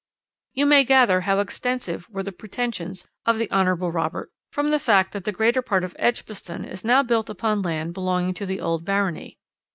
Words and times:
"You 0.55 0.65
may 0.65 0.83
gather 0.83 1.21
how 1.21 1.37
extensive 1.39 2.09
were 2.09 2.23
the 2.23 2.31
pretensions 2.31 3.07
of 3.27 3.37
the 3.37 3.47
Hon. 3.51 3.67
Robert 3.75 4.31
from 4.51 4.71
the 4.71 4.79
fact 4.79 5.11
that 5.13 5.25
the 5.25 5.31
greater 5.31 5.61
part 5.61 5.83
of 5.83 5.95
Edgbaston 5.99 6.65
is 6.65 6.83
now 6.83 7.03
built 7.03 7.29
upon 7.29 7.61
land 7.61 7.93
belonging 7.93 8.33
to 8.33 8.47
the 8.47 8.59
old 8.61 8.83
barony. 8.83 9.37